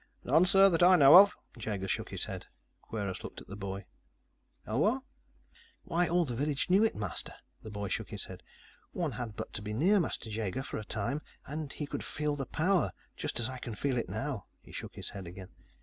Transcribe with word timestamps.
"None, 0.23 0.47
sir, 0.47 0.67
that 0.67 0.81
I 0.81 0.95
know 0.95 1.15
of." 1.15 1.37
Jaeger 1.59 1.87
shook 1.87 2.09
his 2.09 2.23
head. 2.25 2.47
Kweiros 2.81 3.23
looked 3.23 3.39
at 3.39 3.45
the 3.45 3.55
boy. 3.55 3.85
"Elwar?" 4.65 5.03
"Why, 5.83 6.07
all 6.07 6.25
the 6.25 6.33
village 6.33 6.71
knew 6.71 6.83
it, 6.83 6.95
Master." 6.95 7.35
The 7.61 7.69
boy 7.69 7.87
shook 7.87 8.09
his 8.09 8.25
head. 8.25 8.41
"One 8.93 9.11
had 9.11 9.35
but 9.35 9.53
to 9.53 9.61
be 9.61 9.73
near 9.75 9.99
Master 9.99 10.31
Jaeger 10.31 10.63
for 10.63 10.77
a 10.77 10.83
time, 10.83 11.21
and 11.45 11.71
he 11.71 11.85
could 11.85 12.03
feel 12.03 12.35
the 12.35 12.47
power, 12.47 12.91
just 13.15 13.39
as 13.39 13.47
I 13.47 13.59
can 13.59 13.75
feel 13.75 13.99
it 13.99 14.09
now." 14.09 14.47
He 14.63 14.71
shook 14.71 14.95
his 14.95 15.09
head 15.11 15.27
again. 15.27 15.49